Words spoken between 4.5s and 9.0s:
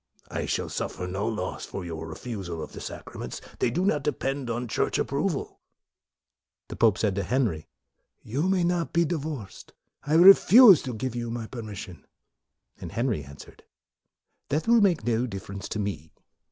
Church approval.' 1 The pope said to Henry," You may not